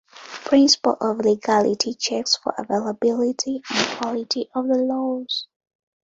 Principle 0.45 0.97
of 0.99 1.19
legality 1.19 1.93
checks 1.93 2.35
for 2.35 2.55
availability 2.57 3.61
and 3.71 3.87
quality 3.99 4.49
of 4.55 4.67
the 4.67 4.79
laws. 4.79 5.45